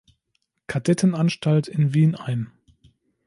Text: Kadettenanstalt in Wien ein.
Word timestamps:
Kadettenanstalt 0.65 1.67
in 1.67 1.93
Wien 1.93 2.15
ein. 2.15 2.51